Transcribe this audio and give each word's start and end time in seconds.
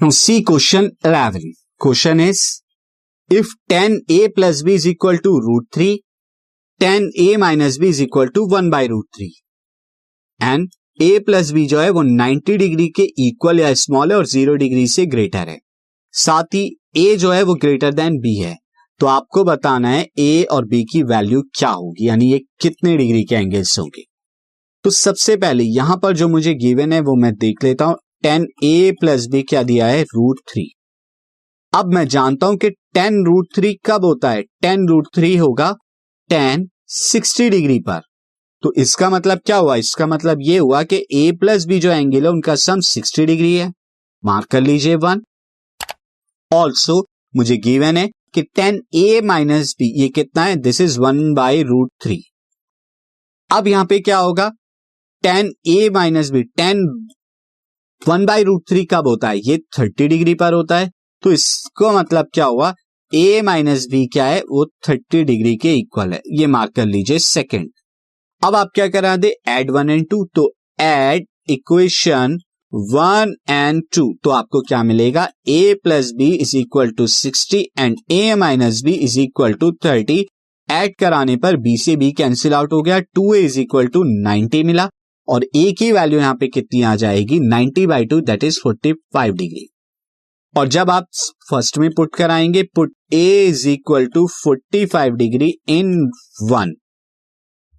Now 0.00 0.10
see 0.10 0.42
question 0.42 0.90
11. 1.02 1.54
Question 1.80 2.20
is 2.20 2.60
if 3.30 3.46
10a 3.70 4.34
plus 4.34 4.62
b 4.62 4.74
is 4.74 4.86
equal 4.86 5.16
to 5.16 5.30
root 5.40 5.68
3, 5.72 6.02
10a 6.80 7.38
minus 7.38 7.78
b 7.78 7.88
is 7.88 8.02
equal 8.02 8.28
to 8.28 8.44
1 8.46 8.68
by 8.68 8.84
root 8.84 9.06
3 9.18 9.30
and 10.40 10.68
a 11.00 11.08
plus 11.24 11.50
B 11.52 11.66
जो 11.66 11.80
है 11.80 11.88
वो 11.90 12.02
90 12.10 12.58
degree 12.58 12.88
के 12.96 13.02
equal 13.26 13.60
या 13.60 13.72
small 13.74 14.10
है 14.12 14.16
और 14.18 14.26
zero 14.26 14.54
degree 14.56 14.86
से 14.88 15.06
greater 15.06 15.48
है. 15.48 15.58
साथ 16.14 16.54
ही 16.54 16.64
ए 16.96 17.16
जो 17.16 17.32
है 17.32 17.42
वो 17.42 17.54
ग्रेटर 17.54 17.94
देन 17.94 18.18
बी 18.20 18.34
है. 18.36 18.56
तो 19.00 19.06
आपको 19.06 19.44
बताना 19.44 19.88
है 19.88 20.06
ए 20.18 20.46
और 20.52 20.64
बी 20.66 20.82
की 20.92 21.02
वैल्यू 21.02 21.42
क्या 21.58 21.70
होगी 21.70 22.08
यानी 22.08 22.32
ये 22.32 22.38
कितने 22.60 22.96
डिग्री 22.96 23.24
के 23.24 23.34
एंगल्स 23.34 23.78
होंगे. 23.78 24.04
तो 24.84 24.90
सबसे 24.90 25.36
पहले 25.36 25.64
यहाँ 25.64 25.96
पर 26.02 26.16
जो 26.16 26.28
मुझे 26.28 26.54
गिवन 26.54 26.92
है 26.92 27.00
वो 27.00 27.16
मैं 27.22 27.34
देख 27.34 27.64
लेता 27.64 27.84
हूँ. 27.84 27.96
टेन 28.26 28.46
ए 28.64 28.92
प्लस 29.00 29.26
बी 29.26 29.42
क्या 29.42 29.62
दिया 29.62 29.86
है? 29.86 30.02
Root 30.02 30.38
three. 30.48 30.62
अब 31.72 31.92
मैं 31.94 32.06
जानता 32.08 32.46
हूँ 32.46 32.56
कि 32.56 32.70
टेन 32.70 33.24
रूट 33.26 33.46
थ्री 33.54 33.72
कब 33.86 34.04
होता 34.04 34.30
है? 34.30 34.42
टेन 34.42 34.88
रूट 34.88 35.06
थ्री 35.14 35.36
होगा 35.36 35.70
टेन 36.30 36.68
सिक्सटी 36.86 37.48
डिग्री 37.50 37.78
पर। 37.80 38.00
तो 38.62 38.72
इसका 38.76 39.10
मतलब 39.10 39.40
क्या 39.46 39.56
हुआ? 39.56 39.76
इसका 39.76 40.06
मतलब 40.06 40.38
ये 40.40 40.58
हुआ 40.58 40.82
कि 40.82 40.96
ए 41.12 41.32
प्लस 41.32 41.64
बी 41.64 41.78
जो 41.80 41.92
एंगल 41.92 42.22
है, 42.22 42.30
उनका 42.30 42.54
सम 42.56 42.80
सिक्सटी 42.80 43.26
डिग्री 43.26 43.54
है। 43.54 43.72
मार्क 44.24 44.46
कर 44.46 44.60
लीजिए 44.60 44.94
वन। 44.94 45.22
ऑल्सो 46.50 47.04
मुझे 47.36 47.56
गिवन 47.56 47.96
है 47.96 48.08
कि 48.34 48.42
टेन 48.42 48.82
ए 48.94 49.20
माइनस 49.20 49.74
बी, 49.78 50.02
ये 50.02 50.08
कितना 50.08 50.44
है? 50.44 50.56
This 50.56 50.80
is 50.80 51.00
one 51.00 51.34
by 51.34 51.62
root 51.62 51.92
three 52.02 52.22
अब 53.50 53.66
यहाँ 53.66 53.86
पे 53.86 54.00
क्या 54.00 54.18
होगा? 54.18 54.50
Tan 55.22 55.52
A 55.66 55.90
minus 55.90 56.30
B, 56.30 56.42
tan 56.42 57.08
one 58.08 58.24
by 58.26 58.42
root 58.42 58.62
three 58.68 58.84
कब 58.84 59.06
होता 59.06 59.28
है? 59.28 59.38
ये 59.38 59.58
थर्टी 59.78 60.08
डिग्री 60.08 60.34
पर 60.34 60.52
होता 60.52 60.78
है। 60.78 60.90
तो 61.22 61.32
इसको 61.32 61.92
मतलब 61.92 62.28
क्या 62.34 62.44
हुआ? 62.44 62.74
ए 63.14 63.40
माइनस 63.42 63.86
बी 63.90 64.06
क्या 64.06 64.24
है? 64.24 64.40
वो 64.40 64.66
थर्टी 64.88 65.22
डिग्री 65.24 65.56
के 65.56 65.74
इक्वल 65.74 66.12
है। 66.12 66.20
ये 66.32 66.46
मार्क 66.46 66.74
कर 66.74 66.86
लीजिए 66.86 67.18
सेकेंड। 67.18 67.68
अब 68.42 68.56
आप 68.56 68.70
क्या 68.74 68.88
करा 68.88 69.16
दे? 69.16 69.34
Add 69.48 69.70
one 69.70 69.90
and 69.90 70.06
two. 70.10 70.24
तो 70.34 70.50
add 70.80 71.26
equation 71.50 72.38
one 72.72 73.34
and 73.48 73.82
two. 73.94 74.12
तो 74.24 74.30
आपको 74.30 74.60
क्या 74.60 74.82
मिलेगा? 74.82 75.28
A 75.48 75.74
plus 75.74 76.10
B 76.12 76.30
is 76.34 76.56
equal 76.56 76.90
to 76.90 77.06
sixty 77.06 77.64
and 77.78 77.96
A 78.10 78.34
minus 78.34 78.82
B 78.82 78.92
is 78.92 79.18
equal 79.20 79.52
to 79.52 79.72
thirty. 79.84 80.18
Add 80.68 80.94
कराने 80.98 81.36
पर 81.36 81.56
बी 81.56 81.76
से 81.76 81.96
बी 81.96 82.12
कैंसिल 82.12 82.54
आउट 82.54 82.72
हो 82.72 82.82
गया। 82.82 82.98
Two 83.00 83.34
A 83.34 83.40
is 83.40 83.60
equal 83.60 83.86
to 83.86 84.02
ninety 84.04 84.62
मिला। 84.62 84.88
और 85.28 85.44
ए 85.56 85.70
की 85.78 85.90
वैल्यू 85.92 86.18
यहाँ 86.18 86.34
पे 86.34 86.48
कितनी 86.48 86.82
आ 86.82 86.94
जाएगी? 86.96 87.38
Ninety 87.40 87.86
by 87.86 88.04
two 88.04 88.20
that 88.20 88.44
is 88.44 88.60
forty 88.62 88.92
five 89.14 89.34
degree 89.34 89.66
और 90.54 90.68
जब 90.68 90.90
आप 90.90 91.06
फ़र्स्ट 91.50 91.78
में 91.78 91.90
पुट 91.90 92.14
कराएँगे 92.14 92.62
put 92.74 92.92
A 93.12 93.46
is 93.46 93.68
equal 93.68 94.06
to 94.06 94.26
forty 94.34 94.84
five 94.86 95.14
degree 95.14 95.52
in 95.68 95.92
one 96.42 96.74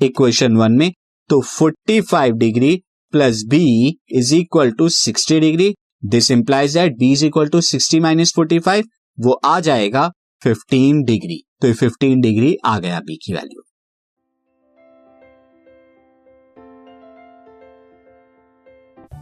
equation 0.00 0.56
one 0.56 0.72
में 0.72 0.90
तो 1.30 1.40
forty 1.40 2.00
five 2.00 2.34
degree 2.36 2.76
plus 3.12 3.42
B 3.48 3.64
is 4.12 4.34
equal 4.34 4.70
to 4.70 4.88
sixty 4.88 5.40
degree 5.40 5.74
this 6.04 6.30
implies 6.30 6.74
that 6.74 6.96
B 6.98 7.12
is 7.12 7.24
equal 7.26 7.48
to 7.48 7.60
sixty 7.60 8.00
minus 8.00 8.32
forty 8.36 8.58
five 8.58 8.84
वो 9.18 9.32
आ 9.44 9.58
जाएगा 9.60 10.10
fifteen 10.42 11.02
degree 11.04 11.42
तो 11.62 11.72
fifteen 11.72 12.20
degree 12.20 12.56
आ 12.64 12.78
गया 12.78 13.00
B 13.00 13.16
की 13.16 13.32
value 13.32 13.62